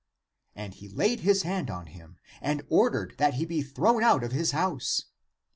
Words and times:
And 0.55 0.73
he 0.73 0.89
laid 0.89 1.19
his 1.19 1.43
hand 1.43 1.69
ACTS 1.69 1.69
OF 1.69 1.85
PETER 1.85 1.91
8l 1.91 1.93
on 1.93 1.99
him, 2.09 2.17
and 2.41 2.63
ordered 2.69 3.13
that 3.19 3.35
he 3.35 3.45
be 3.45 3.61
thrown 3.61 4.03
out 4.03 4.23
of 4.23 4.31
his 4.31 4.49
house. 4.49 5.03